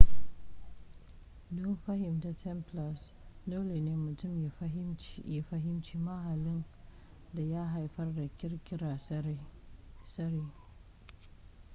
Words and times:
don 1.57 1.75
fahimtar 1.85 2.33
templars 2.43 3.03
dole 3.47 3.79
ne 3.81 3.95
mutum 3.95 4.43
ya 5.25 5.45
fahimci 5.49 5.97
mahallin 5.97 6.63
da 7.33 7.41
ya 7.41 7.65
haifar 7.65 8.15
da 8.15 8.29
ƙirƙirar 8.39 8.99
tsari 8.99 10.47